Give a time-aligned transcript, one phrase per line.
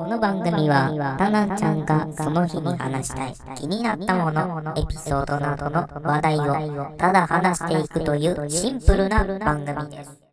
[0.00, 10.29] この番組は、タナちゃんがその日に話したい気になったもの、エピソードなどの話題をただ話していくというシンプルな番組です。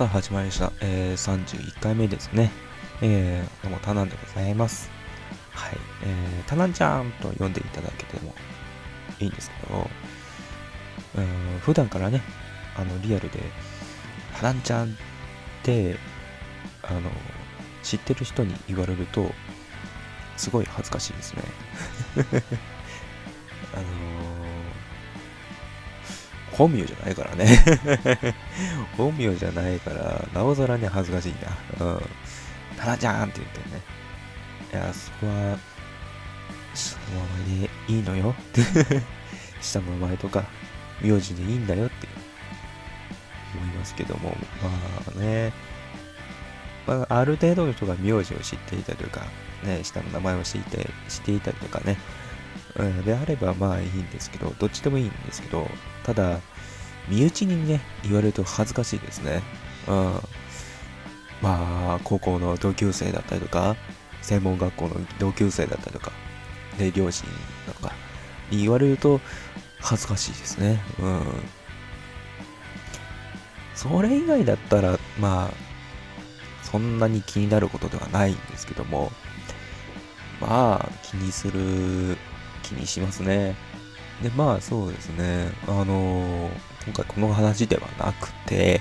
[0.00, 2.50] さあ始まりました、えー、31回目ですね。
[3.02, 4.90] えー、どうもタナンでございます。
[5.50, 8.32] はい、えー、タナンちゃんと呼んでいただけても
[9.18, 9.90] いいんですけど、
[11.16, 12.22] うん普段からね、
[12.78, 13.40] あのリアルで
[14.40, 14.88] タナンちゃんっ
[15.64, 15.96] て
[16.82, 17.02] あの
[17.82, 19.30] 知ってる人に言われると
[20.38, 21.42] すごい恥ずかしいですね。
[23.76, 23.84] あの
[26.60, 27.58] 本名じゃないからね
[28.98, 31.34] 本名じゃないから、なおさらに恥ずかしい
[31.80, 31.86] な。
[31.86, 32.02] うん。
[32.76, 33.82] タナちゃんって言ってね。
[34.74, 35.58] いや、そこは、
[36.74, 38.62] 下の名前でいいのよって
[39.62, 40.44] 下の名前とか、
[41.00, 42.08] 名字でいいんだよって
[43.54, 44.70] 思いますけども、ま
[45.16, 45.54] あね、
[46.86, 49.24] まあ、ある程度の人が名字を知っていたりとか、
[49.64, 51.96] ね、下の名前を知って知っていたりとかね、
[52.76, 55.66] うん、であればまあいいんですけど、どっちでもいいんですけど、
[56.04, 56.40] ただ、
[57.08, 59.42] 身内にね、言われると恥ずかしいですね。
[59.88, 60.20] うん。
[61.42, 63.76] まあ、高校の同級生だったりとか、
[64.22, 66.12] 専門学校の同級生だったりとか、
[66.78, 67.24] で、両親
[67.66, 67.92] とか
[68.50, 69.20] に言われると
[69.80, 70.82] 恥ずかしいですね。
[70.98, 71.26] うん。
[73.74, 75.70] それ以外だったら、まあ、
[76.62, 79.10] そんなに気になることではないんですけども、
[80.40, 82.16] まあ、気にする、
[82.62, 83.56] 気にしますね。
[84.22, 86.50] で、まあそうですね、あのー、
[86.84, 88.80] 今回この話ではなくて、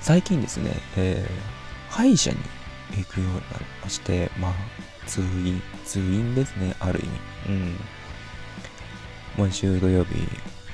[0.00, 2.38] 最近ですね、えー、歯医者に
[2.96, 4.52] 行くようになりまして、まあ、
[5.06, 7.08] 通院、通院ですね、ある意味。
[7.48, 7.76] うん。
[9.38, 10.14] 毎週土曜日、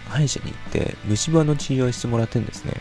[0.09, 2.75] 歯医者に行って、虫歯の治療してもらってんですね。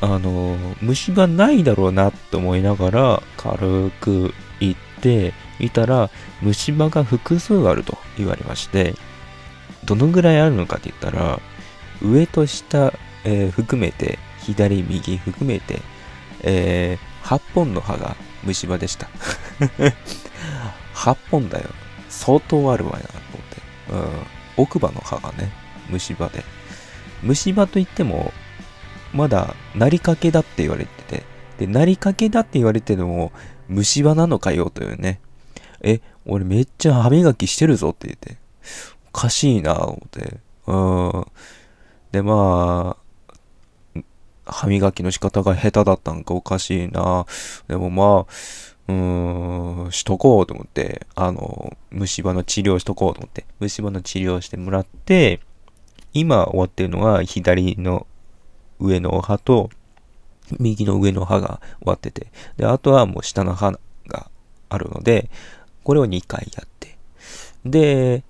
[0.00, 6.10] あの、虫歯ないだろうなって思いながら、軽く行ってみたら、
[6.42, 8.94] 虫歯が複数あると言われまして、
[9.84, 11.40] どのぐらいあるのかって言ったら、
[12.02, 12.92] 上と下、
[13.24, 15.80] えー、含めて、左、右含めて、
[16.42, 19.08] えー、8本の歯が虫歯でした。
[20.94, 21.68] 8本だよ。
[22.08, 23.12] 相当あるわよなと
[23.90, 24.22] 思って。
[24.58, 24.64] うん。
[24.64, 25.52] 奥歯の歯がね、
[25.88, 26.44] 虫歯で。
[27.22, 28.32] 虫歯といっても、
[29.12, 31.24] まだ、なりかけだって言われてて、
[31.58, 33.32] で、なりかけだって言われてるのも、
[33.68, 35.20] 虫歯なのかよというね。
[35.82, 38.38] え、俺めっちゃ歯磨きしてるぞって言って。
[39.08, 40.38] おかしいなぁ、思って。
[40.66, 40.76] う
[41.20, 41.26] ん。
[42.12, 42.96] で、ま
[43.96, 44.02] あ、
[44.44, 47.26] 歯磨きの仕方が下手だったんかおかしいな。
[47.68, 48.32] でもまあ、
[48.88, 55.40] うーん、しとこうと思って、あの、虫歯の治療しとこうと思って、虫歯の治療してもらって、
[56.14, 58.06] 今終わってるのは左の
[58.80, 59.70] 上の歯と、
[60.58, 63.72] 右の上の歯が終わってて、で、あとはもう下の歯
[64.06, 64.30] が
[64.70, 65.28] あるので、
[65.88, 66.98] これを2回やって、
[67.64, 68.22] で、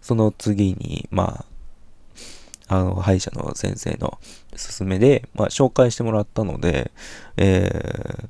[0.00, 1.44] その次に、ま
[2.66, 4.18] あ、あの、歯医者の先生の
[4.56, 6.90] 勧めで、まあ、紹介してもらったので、
[7.36, 8.26] え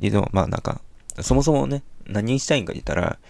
[0.00, 0.80] ー、でも、まあ、なんか、
[1.20, 3.20] そもそもね、何したいんか言ったら、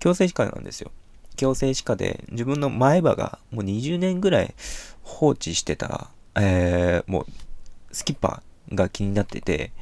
[0.00, 0.92] 矯正歯科なんですよ。
[1.36, 4.54] 矯正歯科で、自分の前歯がもう20年ぐらい
[5.02, 9.72] 放置してた、えー、もう、スキッパーが気になってて、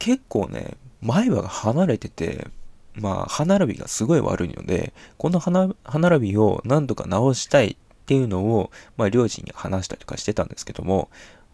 [0.00, 2.48] 結構ね、前歯が離れてて、
[2.94, 5.50] まあ、歯並びがすごい悪いので、この歯
[5.98, 11.08] 並びを何とか直したいっていうのを、まあ、両親に話したりとかしてたんですけども、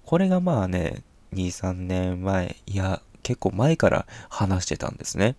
[0.05, 1.03] これがまあね、
[1.33, 5.37] 2、3年前、いや、結構前から話してたんですね。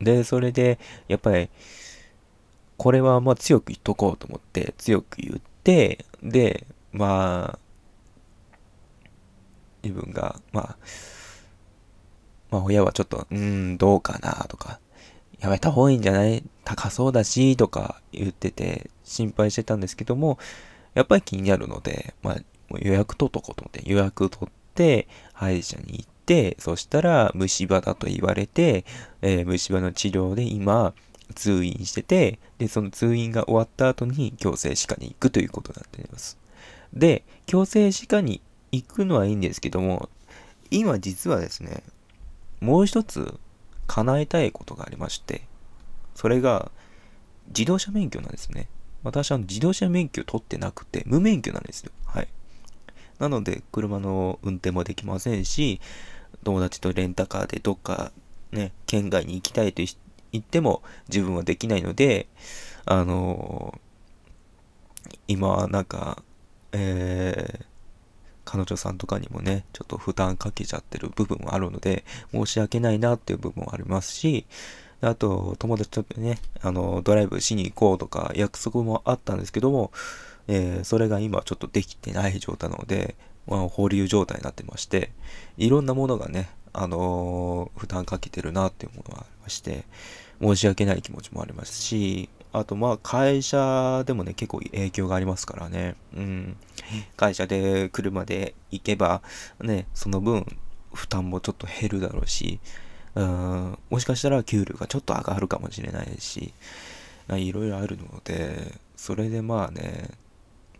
[0.00, 1.48] で、それで、やっぱり、
[2.76, 7.58] これはまあ強く言っとこうと思って、強く言って、で、まあ、
[9.82, 10.76] 自分が、まあ、
[12.50, 14.80] まあ親はちょっと、うん、どうかなとか、
[15.40, 16.42] やめた方がいいんじゃない？
[16.64, 20.38] 高そうだし、とか言ってて心配してたんですけども、
[20.94, 22.36] やっぱり気になるので、まあ、
[22.78, 28.84] 予約取っとこうと思って、予約取って、歯医者に行って、そしたら虫歯だと言われて、
[29.22, 30.92] えー、虫歯の治療で今、
[31.34, 36.38] 通院してて、で、その通院が終わった後に矯正歯科に行くということになっています。
[36.92, 38.40] で、矯正歯科に
[38.72, 40.08] 行くのはいいんですけども、
[40.70, 41.82] 今実はですね、
[42.60, 43.38] もう一つ
[43.88, 45.42] 叶えたいことがありまして、
[46.14, 46.70] それが
[47.48, 48.68] 自動車免許なんですね。
[49.02, 51.90] 私は自動車免許取ってなくて、無免許なんですよ。
[52.06, 52.28] はい。
[53.18, 55.80] なので、車の運転もできませんし、
[56.44, 58.12] 友達とレンタカーでどっか
[58.52, 59.82] ね、県外に行きたいと
[60.32, 62.28] 言っても自分はできないので、
[62.84, 66.22] あのー、今なんか、
[66.72, 67.64] えー、
[68.50, 72.02] 彼女さんとかにもね、ちょっと負担かけちゃってる部分もあるので、
[72.32, 74.46] 申し訳ないなっていう部分もありますし、
[75.02, 79.92] あと、友達とね、あの、ドライブしに行こうとか約束もあったんですけども、
[80.48, 83.16] えー、それが今ちょっとできてない状態なので、
[83.46, 85.10] まあ、保留状態になってまして、
[85.58, 89.84] いろんなものがね、あのー、負担かけてるなっていうものがありまして、
[90.40, 95.96] 申し訳ない気持ちもありますし、あとまあ会社でもね、結構影響がありますからね。
[96.16, 96.56] うん。
[97.16, 99.22] 会社で車で行けば、
[99.60, 100.46] ね、その分
[100.92, 102.60] 負担もちょっと減るだろうし、
[103.14, 106.52] うん、もしかしたら給料がちょっと上がるかもしれないし、
[107.28, 110.10] いろいろあるので、それでまあね、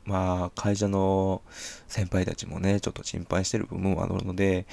[0.05, 1.43] まあ会社の
[1.89, 4.67] 先輩たちもね、ちょっと心配してる部分もあるので、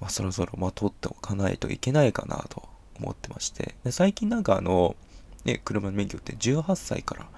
[0.00, 2.68] まあそろそろまあ取っておかないといけないかなと
[2.98, 4.94] 思ってまして、で最近なんかあの、
[5.44, 7.28] ね、車の免許って18歳から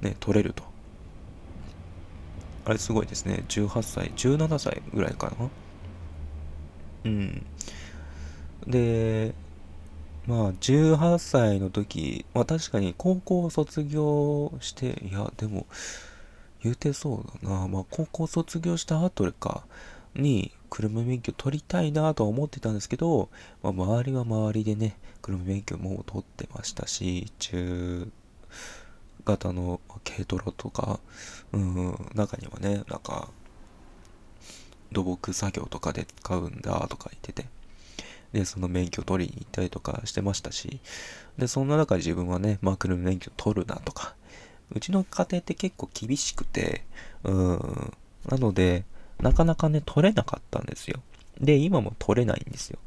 [0.00, 0.62] ね、取れると。
[2.64, 3.44] あれすごいですね。
[3.48, 5.48] 18歳、17歳ぐらいかな。
[7.04, 7.46] うん。
[8.66, 9.34] で、
[10.26, 15.66] まあ、18歳の時、まあ確かに高校を卒業して、いや、でも、
[16.62, 17.68] 言うてそうだな。
[17.68, 19.64] まあ、高校卒業した後か、
[20.14, 23.28] に、車免許取りたいなとは思ってたんですけど、
[23.62, 28.10] まあ、周りは周りでね、車免許も取ってましたし、中
[29.24, 31.00] 型の軽トラとか、
[31.52, 33.28] うん、中にはね、なんか、
[34.90, 37.46] 土木作業とかで使うんだとか言ってて、
[38.32, 40.80] で、その免許取りに行ったりとかしてましたし、
[41.36, 44.14] で、そんな中で自分はね、まあ、車免許取るなとか、
[44.70, 46.84] うちの家庭って結構厳しくて、
[47.24, 47.92] うん、
[48.28, 48.84] なので、
[49.20, 51.00] なかなかね、取れなかったんですよ。
[51.40, 52.78] で、今も取れないんですよ。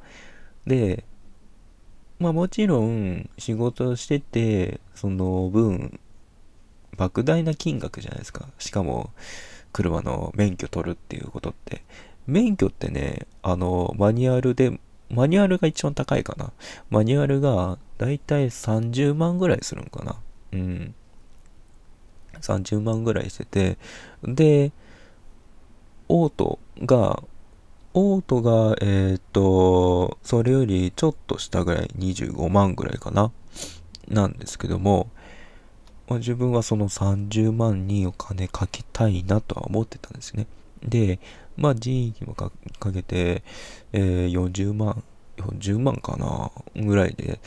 [0.65, 1.03] で、
[2.19, 5.99] まあもちろん仕事してて、その分、
[6.97, 8.47] 莫大な金額じゃないですか。
[8.59, 9.11] しかも、
[9.73, 11.83] 車の免許取るっていうことって。
[12.27, 14.79] 免許ってね、あの、マニュアルで、
[15.09, 16.51] マニュアルが一番高いかな。
[16.89, 20.17] マニュアルがだいたい30万ぐらいするんかな。
[20.53, 20.95] うん。
[22.41, 23.77] 30万ぐらいしてて、
[24.23, 24.71] で、
[26.13, 27.23] オートが、
[27.93, 33.31] オートが、えっ、ー、と、それよりちょっと下ぐらい、25万ぐらいかな、
[34.09, 35.09] なんですけども、
[36.09, 40.47] まあ、自分はその30万にお金かけたいなとは思ってたんですね。
[40.83, 41.21] で、
[41.55, 42.51] まあ人費もか
[42.91, 43.43] けて、
[43.93, 45.01] えー、40万、
[45.37, 47.39] 40万かな、ぐらいで、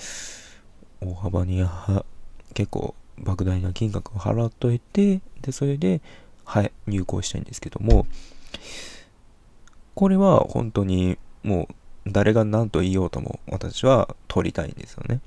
[1.03, 2.07] 大幅には、
[2.55, 6.01] 結構莫大な金額を払っといて、で、それで、
[6.47, 8.07] はい、入校したいんですけども、
[9.95, 11.75] これは本当にもう
[12.11, 15.21] 誰が何と言おうとも私は取りたいんですよね。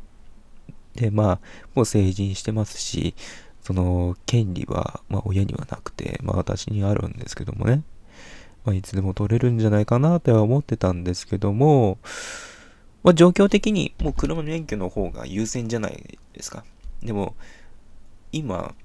[0.95, 1.39] で、まあ、
[1.75, 3.15] もう成人してますし、
[3.61, 7.83] その権利は、まあ、親にはなくて、まあ、私にあるんですけどもね。
[8.65, 11.99] まあ、いつでも取れるんじゃないかなとは思ってたんですけども、
[13.03, 16.65] まあ、状況的にもう車の免許の方が優先じゃないですか。
[17.01, 17.35] でも、
[18.31, 18.75] 今、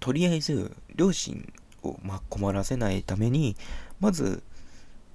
[0.00, 1.50] とりあえず、両親
[1.84, 3.56] を、ま困らせないために、
[4.00, 4.42] まず、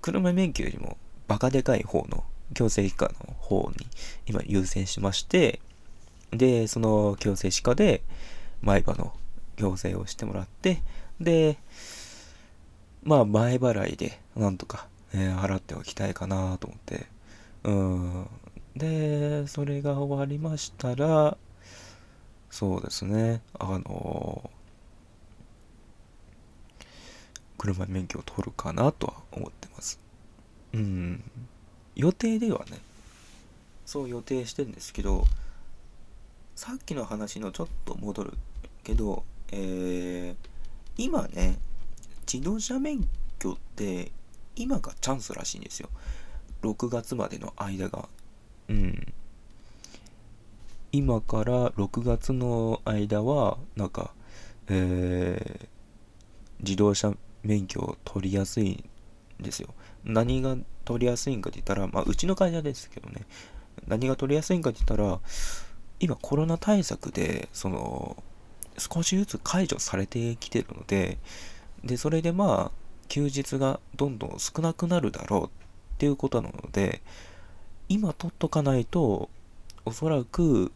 [0.02, 0.98] 車免許よりも
[1.28, 2.24] バカでかい方の
[2.54, 3.88] 強制歯科の方に
[4.28, 5.60] 今優先しまして、
[6.32, 8.02] で、その強制歯科で
[8.62, 9.14] 前歯の
[9.58, 10.82] 矯正をしてもらって、
[11.20, 11.58] で、
[13.04, 17.06] まあ前払いでなんとか、えー、払っておきたいかなと思って、
[17.64, 18.28] うん。
[18.76, 21.38] で、それが終わりましたら、
[22.50, 24.50] そうですね、あの
[27.60, 30.00] 車免許を取るかなとは思ってます。
[30.74, 31.24] うん。
[31.96, 32.80] 予定ではね、
[33.86, 35.26] そう予定してるんですけど、
[36.56, 38.34] さっきの話のちょっと戻る
[38.84, 40.50] けど、えー、
[40.98, 41.58] 今ね、
[42.32, 44.12] 自動車免許って
[44.56, 45.90] 今がチャンスらしいんですよ。
[46.62, 48.08] 6月までの間が。
[48.70, 49.14] うん。
[50.92, 54.12] 今から6月の間は、なんか、
[54.68, 55.68] えー、
[56.64, 58.84] 自動車免許を取りやすいん
[59.44, 59.70] ですよ。
[60.04, 63.26] 何が取りやすいんかって言ったら、まあ、うちの会社ですけどね、
[63.88, 65.20] 何が取りやすいんかって言ったら、
[66.00, 68.24] 今コロナ対策で、その、
[68.78, 71.18] 少しずつ解除されてきてるので、
[71.84, 75.50] で、それでまあ、休日がどんどん少なくなるだろうっ
[75.98, 77.02] ていうことなので、
[77.90, 79.30] 今取っとかないと、
[79.86, 80.72] おそらく、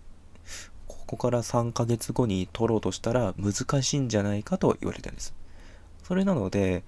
[0.87, 5.33] ここから3ヶ月後に取ろうとしたら難しいんじゃないかと言われてるんです。
[6.03, 6.83] それなので、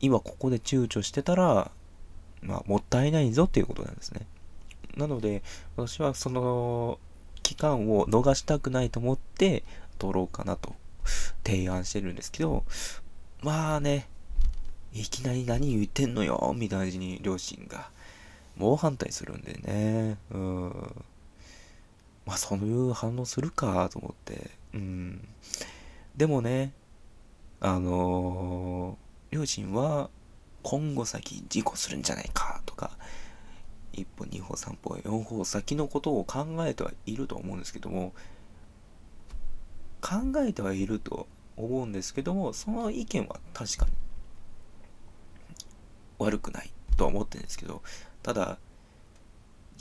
[0.00, 1.70] 今ここで躊躇してたら、
[2.42, 4.26] まあ、もったいないぞっていうことなんですね。
[4.96, 5.42] なので、
[5.76, 6.98] 私はその
[7.42, 9.62] 期間を逃したくないと思って
[9.98, 10.74] 取ろうかなと
[11.44, 12.64] 提案してるんですけど、
[13.42, 14.08] まあね、
[14.92, 17.90] いきなり何言ってんのよみたいな感じに両親が
[18.56, 20.18] 猛反対するんでね。
[20.32, 20.70] うん。
[22.26, 24.50] まあそういう反応するかと思って。
[24.74, 25.28] うん。
[26.16, 26.72] でもね、
[27.60, 30.08] あのー、両親は
[30.62, 32.90] 今後先事故するんじゃないかとか、
[33.92, 38.14] 一歩二歩三歩四歩先のことを考えてはいると思うんですけども、
[40.00, 41.26] 考えてはいると
[41.56, 43.92] 思うんですけども、その意見は確かに
[46.18, 47.82] 悪くないとは思ってるんですけど、
[48.22, 48.58] ただ、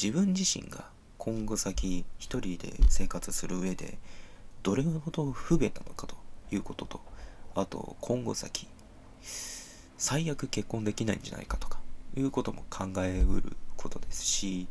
[0.02, 0.86] 自分自身が
[1.18, 3.98] 今後先一人で生活する上で、
[4.64, 6.16] どれほど不便なのかと
[6.52, 7.02] いうことと、
[7.60, 8.68] あと今後先、
[9.98, 11.80] 最悪結婚できないんじゃないかとか、
[12.18, 14.68] いうことも考えうることですし、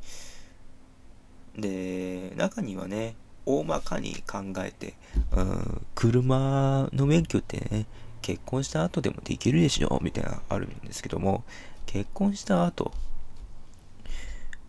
[1.56, 3.16] で、中にはね、
[3.46, 4.94] 大まかに考えて、
[5.32, 7.86] うん、車の免許ってね、
[8.20, 11.44] 結婚した後でもできるでしょみたいなあるんですけども、
[11.86, 12.92] 結婚した後、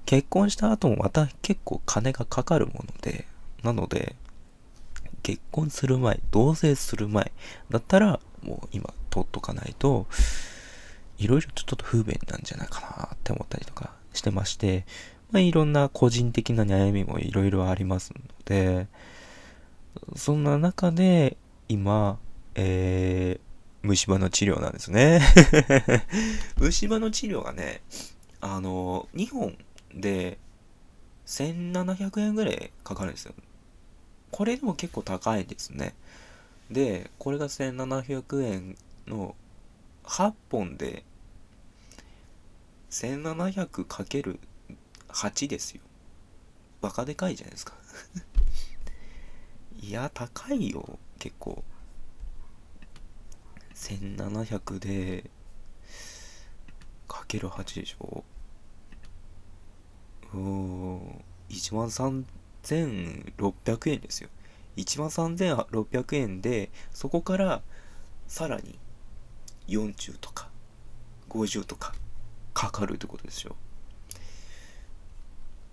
[0.05, 3.27] 結婚した後もまた結構金がかかるもので、
[3.63, 4.15] なので、
[5.29, 7.31] 結婚する前、同棲する前
[7.69, 10.07] だったら、もう今取っとかないと、
[11.19, 14.85] いろいろちょっと不便なんじゃないかなって思ったりとかしてまして、
[15.31, 18.87] まあ、いろんな個人的な悩みもいろいろありますので、
[20.15, 22.17] そんな中で今、
[22.55, 25.21] えー、虫歯の治療なんですね。
[26.57, 27.81] 虫歯の治療がね、
[28.41, 29.55] あの、2本
[29.93, 30.39] で
[31.27, 33.35] 1700円ぐらいかかるんですよ。
[34.31, 35.93] これでも結構高いですね。
[36.69, 38.75] で、これが1700円
[39.07, 39.35] の
[40.03, 41.03] 8本で
[42.89, 45.81] 1700×8 ですよ。
[46.81, 47.73] バカでかいじゃないですか
[49.81, 51.63] いや、高いよ、結構。
[53.75, 55.29] 1700で、
[57.07, 58.23] かける8でしょ
[60.33, 61.91] うーん、1万
[62.63, 64.29] 3600円ですよ。
[64.77, 67.61] 1万3600円で、そこから
[68.27, 68.79] さらに
[69.67, 70.49] 40とか
[71.29, 71.93] 50とか
[72.53, 73.55] かかるってことですよ。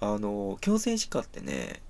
[0.01, 1.83] あの、矯正歯科ってね、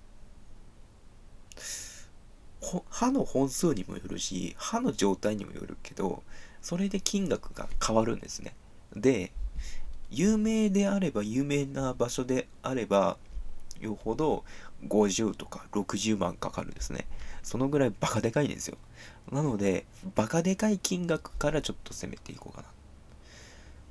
[2.90, 6.22] 歯の本数にもよるし、歯の状態にもよるけど、
[6.62, 8.54] それで金額が変わるんですね。
[8.94, 9.32] で、
[10.10, 13.18] 有名であれば、有名な場所であれば、
[13.80, 14.44] よほど
[14.84, 17.06] 50とか60万かかるんですね。
[17.42, 18.76] そのぐらいバカでかいんですよ。
[19.32, 22.68] なので、バカでかい金額からちょっと攻めていこうかな。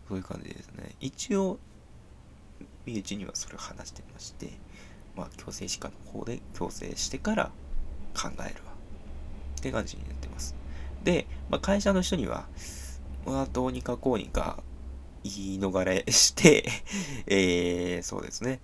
[0.08, 0.92] そういう感じですね。
[1.00, 1.60] 一応、
[2.86, 4.51] 身内にはそれを話してまして、
[5.15, 7.51] まあ、強制歯科の方で強制してから
[8.15, 8.74] 考えるわ。
[9.60, 10.56] って感じになってます。
[11.04, 12.46] で、まあ、会社の人には、
[13.25, 14.62] まあ、どうにかこうにか
[15.24, 16.65] 言い逃れして
[17.25, 18.60] えー、そうですね。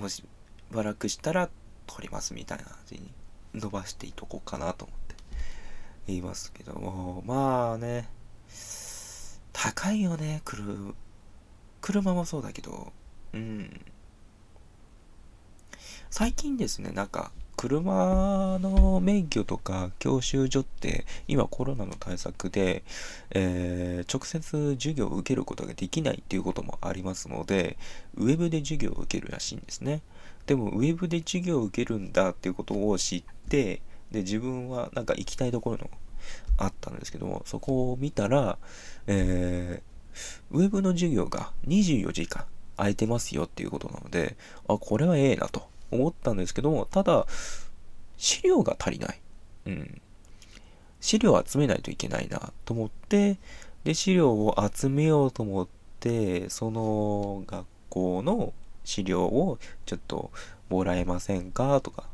[0.00, 0.24] もし
[0.70, 1.48] ばらくしたら
[1.86, 3.10] 取りますみたいな感じに
[3.54, 5.14] 伸ばしていとこうかなと思って
[6.06, 8.08] 言いますけども、まあね、
[9.52, 10.94] 高いよね、車。
[11.80, 12.92] 車もそうだけど、
[13.32, 13.80] うん。
[16.10, 17.30] 最近ですね、なんか、
[17.60, 22.82] 車の免許とか教習所って今コロナの対策で、
[23.32, 27.76] えー、直接授業を受けることができないっていうこともありますので
[28.16, 30.00] ウェブで授業を受けるらしいんですね。
[30.46, 35.90] でもウェブで授業を受けるんだっていうことを知ってで自分はなんか行きたいところの
[36.56, 38.56] あったんですけどもそこを見たら、
[39.06, 42.46] えー、ウェブの授業が24時間
[42.78, 45.69] 空いてますよっていうことなのであこれはええなと。
[45.90, 47.26] 思ったんですけども、ただ、
[48.16, 49.20] 資料が足りない。
[49.66, 50.00] うん。
[51.00, 53.38] 資料を集めないといけないなと思って、
[53.84, 55.68] で、資料を集めようと思っ
[56.00, 58.52] て、その学校の
[58.84, 60.30] 資料をちょっと
[60.68, 62.04] もらえませんかとか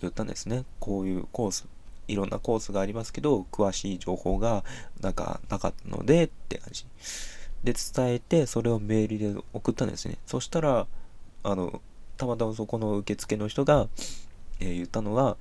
[0.00, 0.64] 言ったんですね。
[0.78, 1.66] こういうコース、
[2.06, 4.64] いろんなコースがありますけど、詳しい情報が
[5.00, 6.86] なんかなかったのでって感じ。
[7.64, 10.18] で、伝えて、それをメールで送ったんですね。
[10.26, 10.86] そしたら、
[11.42, 11.82] あの、
[12.18, 13.88] たまたまそこの受付の人が、
[14.60, 15.36] えー、言ったのが、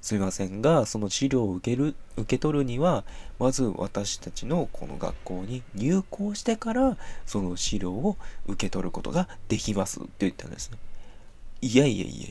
[0.00, 3.04] すいませんが、その資料を受ける、受け取るには、
[3.38, 6.96] まず私たちのこの学校に入校してから、
[7.26, 10.78] その資料を受け取ることができますって言ったんですね。
[11.60, 12.28] いやいやいや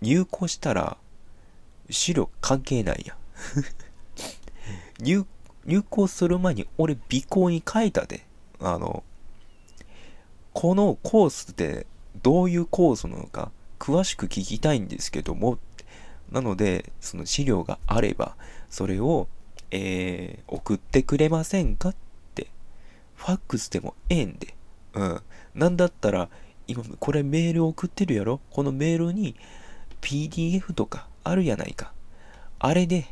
[0.00, 0.96] 入校したら、
[1.90, 3.16] 資料関係ないや。
[5.00, 5.26] 入、
[5.66, 8.26] 入校する前に俺尾行に書いたで。
[8.60, 9.02] あの、
[10.52, 11.86] このコースって
[12.22, 15.58] どういうコースなのか詳しく聞きたいんですけども、
[16.30, 18.36] なので、その資料があれば、
[18.70, 19.28] それを、
[19.70, 21.96] えー、送ってくれませんかっ
[22.34, 22.48] て、
[23.14, 24.54] ファックスでもええんで。
[24.94, 25.20] うん。
[25.54, 26.28] なんだったら、
[26.66, 28.40] 今、これメール送ってるやろ？
[28.50, 29.36] このメールに
[30.00, 31.92] PDF とかあるやないか。
[32.58, 33.06] あれで、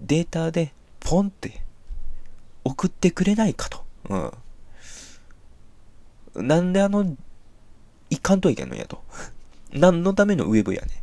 [0.00, 1.62] データで、ポンって
[2.64, 3.84] 送ってくれないかと。
[6.34, 6.46] うん。
[6.46, 7.16] なんであの、
[8.10, 9.02] いかんといけんのやと。
[9.72, 11.02] 何のためのウェブやね。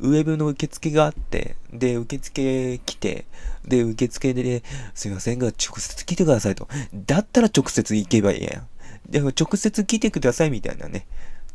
[0.00, 3.26] ウェブの受付があって、で、受付来て、
[3.66, 4.62] で、受付で、ね
[4.94, 6.68] すいませんが、直接来てくださいと。
[6.94, 8.68] だったら直接行けばいいやん。
[9.08, 11.06] でも直接来てくださいみたいなね、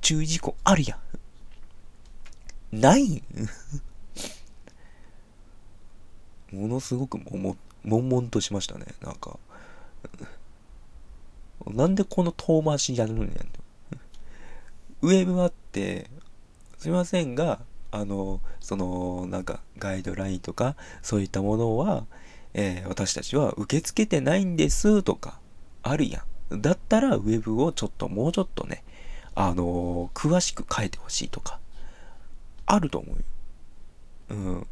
[0.01, 0.97] 注意事項あるや
[2.73, 2.79] ん。
[2.79, 3.23] ない
[6.51, 8.85] ものすごくもも、悶々としましたね。
[9.01, 9.39] なんか。
[11.67, 13.31] なんでこの遠回しやるのやん
[15.01, 16.09] ウェブあって、
[16.77, 17.59] すいませんが、
[17.91, 22.05] あの、その、なんか、ガイドラインとか、そういったものは、
[22.53, 25.39] えー、私たちは受け付けてないんですとか、
[25.83, 26.61] あるやん。
[26.61, 28.83] だったら、ウェブをちょっと、もうちょっとね、
[29.33, 31.59] あの、詳しく書いてほしいとか、
[32.65, 33.23] あると思うよ。
[34.29, 34.67] うん。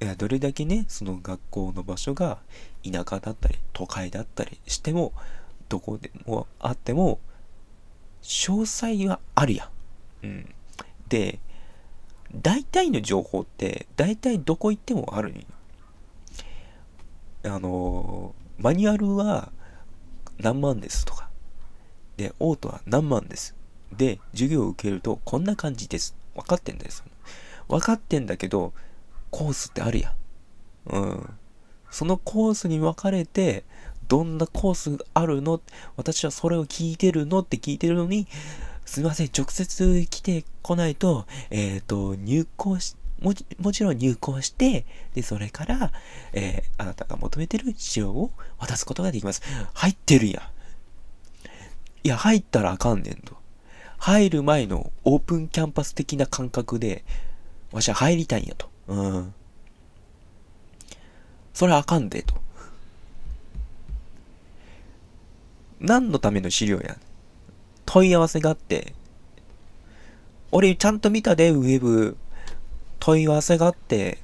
[0.00, 2.38] いや、どれだけね、その学校の場所が
[2.84, 5.12] 田舎だったり、都会だったりしても、
[5.68, 7.20] どこでもあっても、
[8.22, 9.70] 詳細はあるや
[10.22, 10.26] ん。
[10.26, 10.54] うん。
[11.08, 11.40] で、
[12.34, 15.42] 大体の情報って、大体どこ行ってもあるんよ。
[17.44, 19.52] あのー、マニュアルは
[20.38, 21.28] 何万ですとか。
[22.16, 23.54] で、オートは何万です。
[23.92, 26.14] で、授業を受けるとこんな感じです。
[26.34, 26.90] 分かってんだよ。
[27.68, 28.72] 分かってんだけど、
[29.30, 30.14] コースってあるや
[30.90, 30.96] ん。
[30.96, 31.30] うん。
[31.90, 33.64] そのコースに分かれて、
[34.12, 35.62] どんなコースあるの？
[35.96, 38.28] 私はそれを聞いてるのって聞いてるのに、
[38.84, 45.92] すいません、直接来てこないと、えっ、ー、と、入校し、ももちろん入校して、で、それから、
[46.34, 49.40] えー、あなたが求めてる資料を渡すことができます。
[49.72, 51.48] 入ってるやん。
[52.04, 53.34] いや、入ったらあかんねんと。
[53.96, 57.02] 入る前のオープンキャンパス的な感覚で、
[57.70, 58.68] わしは入りたいんやと。
[58.88, 59.34] うん。
[61.54, 62.34] それはあかんで、と。
[65.82, 66.96] 何のための資料や
[67.84, 68.94] 問い合わせがあって、
[70.52, 72.16] 俺ちゃんと見たで、ウェブ。
[73.00, 74.18] 問い合わせがあって、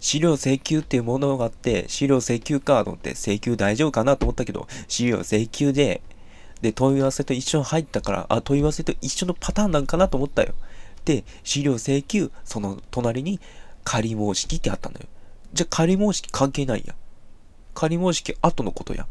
[0.00, 6.02] 資料請求っていうものがあって、資料請求カードって請求大丈夫かなと思ったけど、資料請求で、
[6.60, 10.54] で、問い合わせと一緒に入ったから、あ、問い合わせと一緒のパターンなんかなと思ったよ。
[11.04, 13.38] で、資料請求、その隣に
[13.84, 15.06] 仮申しってあったのよ。
[15.52, 16.96] じゃ、仮申し関係ないや。
[17.74, 19.06] 仮申し後のことや。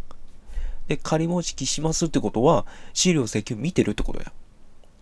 [0.92, 4.34] で、仮申ししますってことは、資料請求見てるってことや。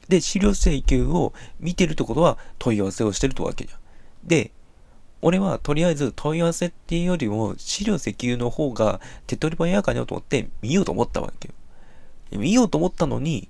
[0.07, 3.79] で、資料請求を見てるってことは問い合わせをしてるってわけじゃん。
[4.23, 4.51] で、
[5.23, 12.39] 俺はとりあえず問い合わせっていうよりも資料請求の方が手っ取り早いかなと思って見ようと思ったわけよ。
[12.39, 13.49] 見ようと思ったのに、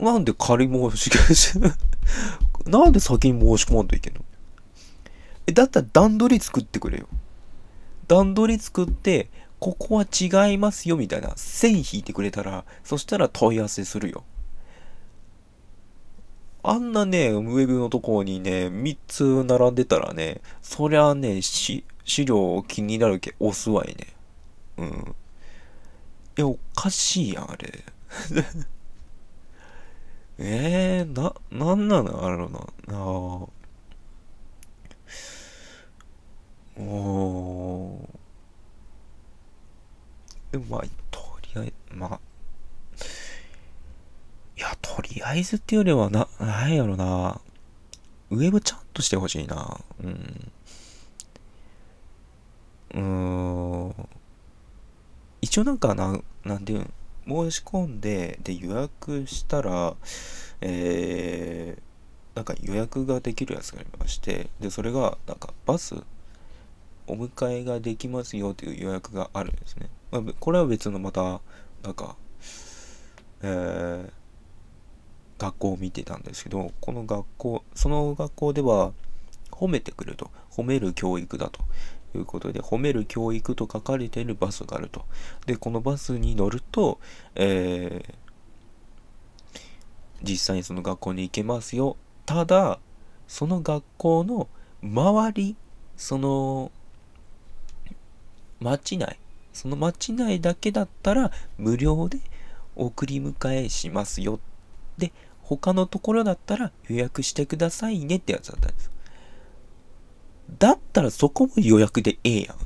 [0.00, 1.10] なんで仮申し
[2.66, 4.24] なんで先に申し込まんといけんの？
[5.46, 7.06] え、だったら段取り作ってくれよ。
[8.08, 9.30] 段取り作って、
[9.62, 14.24] ここは違いますよみたいな線引いてくれたら、そしたら問い合わせするよ。
[16.64, 21.84] あんなね、ウェブのとこにね、3つ並んでたらね、そりゃね、資
[22.24, 24.08] 料気になるけ押すわいね。
[24.78, 25.14] うん。
[26.36, 27.84] いや、おかしいやん、あれ。
[30.38, 32.58] えー、な、なんなのあるな。
[32.58, 32.96] ああ。
[36.80, 38.21] おー。
[40.52, 41.20] でもまあ、と
[41.54, 42.20] りあえず、まあ、
[44.56, 47.40] いや、とりあえずっていうよりは、な、なんやろな。
[48.30, 49.80] ウェブちゃんとしてほしいな。
[50.02, 50.52] うん。
[52.94, 54.08] うーん。
[55.40, 56.86] 一応なんかな、なんていう
[57.26, 59.96] 申し込んで、で、予約したら、
[60.60, 65.94] えー、なんか予約ができるやつがありまして、で、それが、なんかバス、
[67.06, 69.88] お迎えができますよという予約があるんですね。
[70.12, 71.40] まあ、これは別のまた、
[71.82, 72.16] なんか、
[73.42, 78.92] えー、学校を見てたんですけど、この学校、その学校では、
[79.50, 80.30] 褒めてくると。
[80.50, 81.62] 褒める教育だと
[82.14, 85.06] いうことで、褒める教育と書かれているバスがあると。
[85.46, 87.00] で、このバスに乗ると、
[87.34, 88.14] えー、
[90.22, 91.96] 実際にその学校に行けますよ。
[92.26, 92.78] ただ、
[93.26, 94.48] その学校の
[94.82, 95.56] 周り、
[95.96, 96.70] その、
[98.60, 99.18] 町内、
[99.52, 102.18] その町内だけだったら無料で
[102.76, 104.40] 送り迎えしますよ。
[104.98, 105.12] で、
[105.42, 108.90] 他のところだったら予約してくださいねってやつだったんです。
[110.58, 112.56] だったらそこも予約でええやん。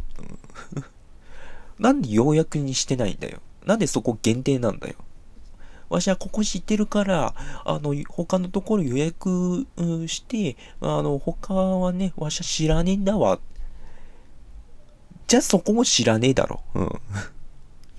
[1.83, 3.41] なんで予約にしてないんだよ。
[3.65, 4.95] なんでそこ限定なんだよ。
[5.89, 9.67] わしはここ知ってるから、あの、他のところ予約
[10.07, 13.41] して、あの、他はね、わしは知らねえんだわっ。
[15.27, 16.63] じゃあそこも知らねえだろ。
[16.75, 17.01] うん。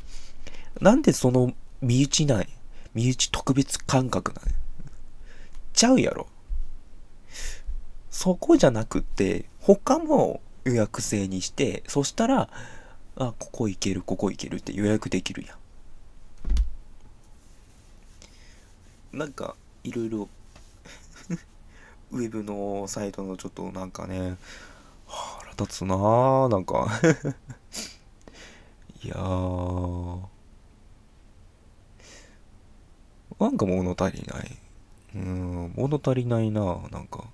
[0.81, 2.49] なんでその身内ない
[2.93, 4.57] 身内特別感覚なん
[5.73, 6.27] ちゃうやろ。
[8.09, 12.49] そこじゃなくって、他も予約制にして、そしたら、
[13.15, 15.55] あ、ここ行ける、ここ行けるって予約できるや
[19.13, 19.19] ん。
[19.19, 20.29] なんか、いろいろ、
[22.11, 24.37] ウェブのサイトのちょっとなんかね、
[25.57, 26.87] 立つなぁ、なんか。
[29.03, 30.19] いやー。
[33.39, 34.57] なんか物足りない。
[35.15, 37.25] うん、物足りないなぁ、なんか。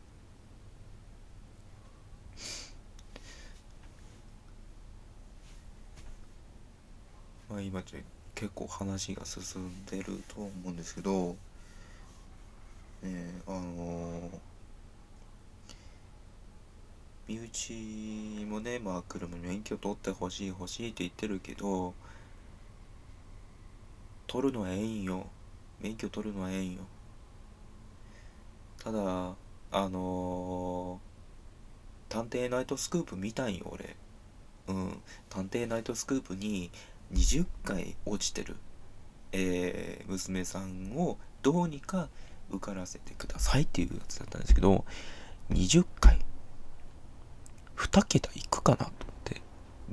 [7.50, 8.00] まあ今ちょ
[8.36, 11.36] 結構話が進んでると思うんですけど、ね
[13.04, 14.53] え、あのー
[17.28, 21.94] 身内もね、まあ車の免許取ってほしい欲しいって言ってるけど、
[24.28, 25.28] 取るのはええんよ。
[25.80, 26.82] 免許取るのはええんよ。
[28.84, 29.36] ただ、
[29.72, 31.14] あのー
[32.10, 33.96] 探偵ナイトスクープ見たんよ、俺。
[34.68, 35.02] うん。
[35.30, 36.70] 探偵ナイトスクープに
[37.12, 38.56] 20回落ちてる、
[39.32, 42.10] えー娘さんをどうにか
[42.52, 44.86] 受からせてくださいっていうやつだったんですけど、
[45.50, 46.23] 20回。
[47.84, 48.94] 2桁いくかなと思っ
[49.24, 49.42] て。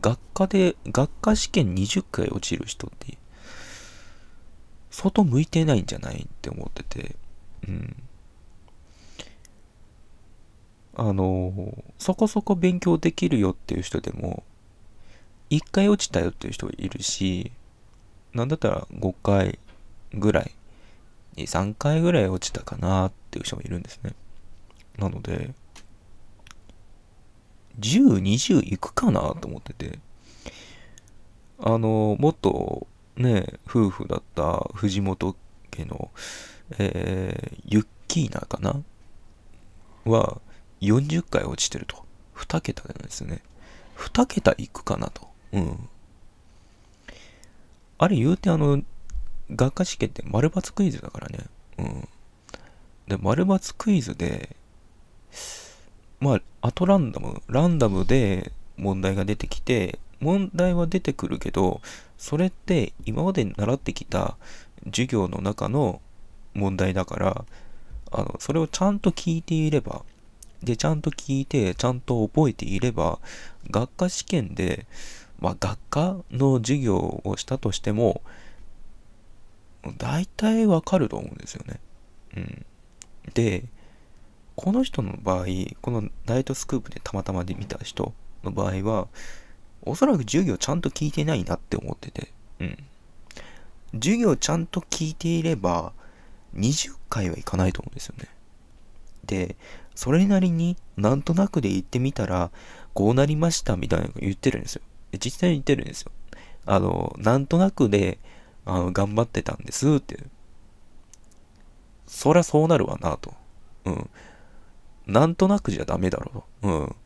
[0.00, 3.18] 学科で、学科試験20回落ちる人って、
[4.90, 7.16] 相当向いてないんじゃないって思ってて、
[7.66, 7.96] うん。
[10.96, 14.42] あのそこそこ勉強できるよっていう人でも、
[15.50, 17.52] 1回落ちたよっていう人いるし、
[18.34, 19.58] なんだったら5回
[20.12, 20.52] ぐらい、
[21.36, 24.14] 2、3回ぐらい落ちたかなっていう人もいるんですね。
[24.98, 25.52] なので、
[27.80, 29.98] 10、20いくかなと思ってて、
[31.58, 35.36] あの、もっとね、夫婦だった藤本
[35.70, 36.10] 家の、
[36.78, 38.82] えー、ユッキーナかな？
[40.04, 40.40] は
[40.80, 42.04] 40回落ちてると。
[42.36, 43.42] 2桁なんですね。
[43.98, 45.28] 2桁いくかなと。
[45.52, 45.88] うん。
[47.98, 48.82] あれ言うてあの、
[49.50, 51.44] 学科試験って丸抜クイズだからね。
[51.78, 52.08] うん。
[53.08, 54.56] で、丸抜クイズで、
[56.20, 61.80] まあ、あとランダム、ランダムで問題が出てきて、問題は出てくるけど、
[62.18, 64.36] それって今まで習ってきた
[64.86, 66.00] 授業の中の
[66.54, 67.44] 問題だから、
[68.12, 70.02] あの、それをちゃんと聞いていれば、
[70.62, 73.18] で、ちゃんと聞いて、ちゃんと覚えていれば、
[73.70, 74.86] 学科試験で、
[75.38, 78.20] まあ、学科の授業をしたとしても、
[79.96, 81.80] 大体わかると思うんですよね。
[82.36, 82.66] うん。
[83.32, 83.64] で、
[84.56, 85.46] この人の場合、
[85.80, 88.12] このナイトスクープでたまたまで見た人
[88.44, 89.08] の場合は、
[89.82, 92.78] おそらく授業ちゃんと聞いてないなって思ってて、うん。
[93.94, 95.92] 授業ちゃんと聞いていれば、
[96.54, 98.28] 20回はいかないと思うんですよね。
[99.24, 99.56] で、
[99.94, 102.50] それなりになんとなくで言ってみたら、
[102.94, 104.82] こうなりましたみたいなの言ってるんですよ。
[105.12, 106.12] 実際に言ってるんですよ。
[106.66, 108.18] あの、なんとなくで、
[108.64, 110.18] あの、頑張ってたんですって。
[112.06, 113.34] そりゃそうなるわなと。
[113.84, 114.10] うん。
[115.10, 116.68] なんとなくじゃダメだろう。
[116.68, 116.96] うん。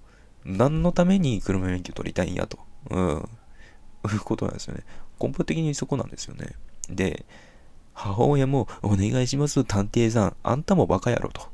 [0.45, 2.59] 何のために車免許取りたいんやと。
[2.91, 3.29] うん。
[4.13, 4.85] いうことなんですよね。
[5.19, 6.53] 根本的にそこなんですよね。
[6.91, 7.25] で、
[7.95, 10.37] 母親も、お願いします、探偵さん。
[10.43, 11.49] あんたもバカやろと。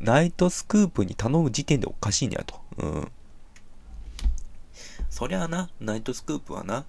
[0.00, 2.60] ナイトスクープに頼む時点でおかしいんやと。
[2.76, 3.12] うん。
[5.08, 6.84] そりゃあな、ナイトスクープはな、あ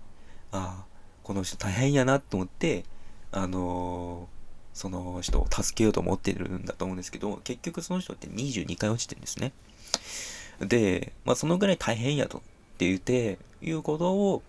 [0.52, 0.86] あ、
[1.24, 2.84] この人大変やなと思って、
[3.32, 4.41] あのー
[4.74, 9.54] その人を助けようと思ってるんだと思うんですけど、結局その人って22回落ちてるんですね。
[10.60, 12.42] で、まあそのぐらい大変やとっ
[12.78, 14.44] て言って、いうことを、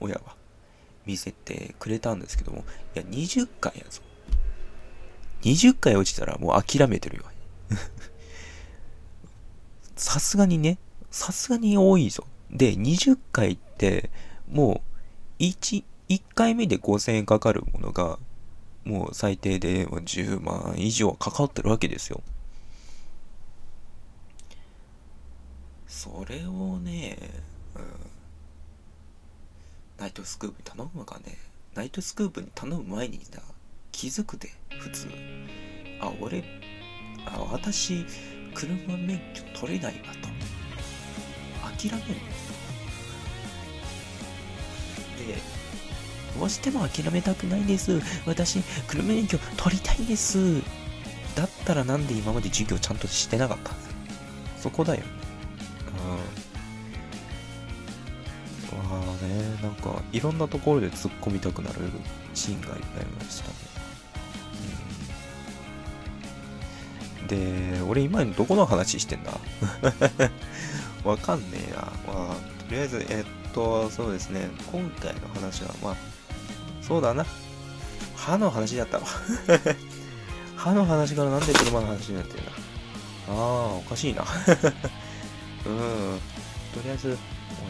[0.00, 0.36] 親は
[1.06, 4.02] 見せてくれたんですけども、いや、20回やぞ。
[5.42, 7.24] 20回落ちたらもう諦めてるよ。
[9.96, 10.78] さすがにね、
[11.10, 12.26] さすがに多いぞ。
[12.50, 14.10] で、20回って、
[14.50, 14.82] も
[15.38, 18.18] う、1、1回目で5000円かかるものが、
[18.84, 22.22] もう最低で10万以上かかってるわけですよ。
[25.86, 27.16] それをね、
[27.74, 27.82] うん、
[29.98, 31.38] ナイトスクープに頼むかね。
[31.74, 33.40] ナイトスクープに頼む前にな、
[33.90, 35.08] 気づくで、普通。
[36.00, 36.44] あ、俺、
[37.26, 38.04] あ、私、
[38.54, 40.28] 車免許取れないわと。
[41.88, 42.20] 諦める。
[45.26, 45.53] で、
[46.38, 48.00] どうしても諦めたくないです。
[48.26, 50.60] 私、車免許取りたいです。
[51.34, 53.72] だったらなんで今まで授業ちゃんとしてなかった？
[54.60, 55.06] そこだよね。
[58.72, 58.78] うん。
[58.78, 61.76] わあね、なんか、いろんなところで突っ込みたくなる
[62.34, 63.54] シーンがいっぱいありましたね。
[67.28, 69.32] で、俺今どこの話してんだ？
[71.04, 71.76] わかんねえな。
[71.80, 71.92] ま
[72.32, 72.34] あ、
[72.68, 75.96] とりあえず、えっと、そうですね、今回の話は、まあ、
[76.86, 77.24] そうだな。
[78.14, 79.04] 歯の話だったわ。
[80.56, 82.52] 歯の話からなんで車の話になってるんだ。
[83.28, 83.34] ああ、
[83.74, 84.24] おかしいな。
[85.66, 86.20] うん。
[86.74, 87.16] とりあえず、終わ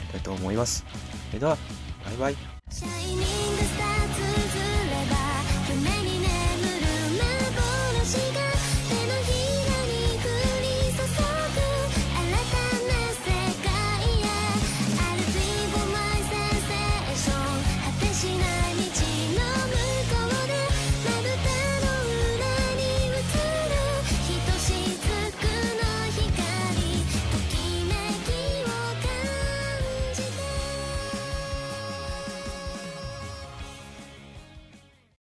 [0.01, 0.85] りたいと思います。
[1.29, 1.57] それでは、
[2.05, 2.54] バイバイ。